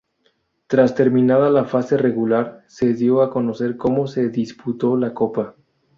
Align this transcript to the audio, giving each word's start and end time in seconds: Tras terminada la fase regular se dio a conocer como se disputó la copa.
Tras 0.65 0.95
terminada 0.95 1.51
la 1.51 1.63
fase 1.65 1.95
regular 1.95 2.63
se 2.65 2.95
dio 2.95 3.21
a 3.21 3.29
conocer 3.29 3.77
como 3.77 4.07
se 4.07 4.29
disputó 4.31 4.97
la 4.97 5.13
copa. 5.13 5.55